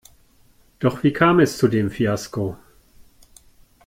Doch 0.79 1.03
wie 1.03 1.13
kam 1.13 1.39
es 1.39 1.59
zu 1.59 1.67
dem 1.67 1.91
Fiasko? 1.91 2.57